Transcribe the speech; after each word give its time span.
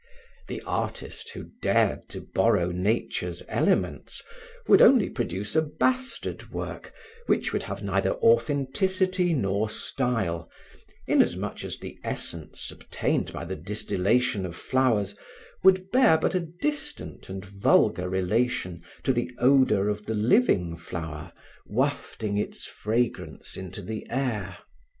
The 0.47 0.63
artist 0.63 1.29
who 1.29 1.51
dared 1.61 2.09
to 2.09 2.21
borrow 2.21 2.71
nature's 2.71 3.43
elements 3.47 4.23
would 4.67 4.81
only 4.81 5.11
produce 5.11 5.55
a 5.55 5.61
bastard 5.61 6.49
work 6.49 6.91
which 7.27 7.53
would 7.53 7.61
have 7.61 7.83
neither 7.83 8.15
authenticity 8.15 9.35
nor 9.35 9.69
style, 9.69 10.49
inasmuch 11.05 11.63
as 11.63 11.77
the 11.77 11.99
essence 12.03 12.71
obtained 12.71 13.31
by 13.31 13.45
the 13.45 13.55
distillation 13.55 14.43
of 14.43 14.55
flowers 14.55 15.15
would 15.61 15.91
bear 15.91 16.17
but 16.17 16.33
a 16.33 16.39
distant 16.39 17.29
and 17.29 17.45
vulgar 17.45 18.09
relation 18.09 18.81
to 19.03 19.13
the 19.13 19.29
odor 19.37 19.87
of 19.87 20.07
the 20.07 20.15
living 20.15 20.75
flower, 20.75 21.31
wafting 21.67 22.39
its 22.39 22.65
fragrance 22.65 23.55
into 23.55 23.83
the 23.83 24.07
air. 24.09 24.57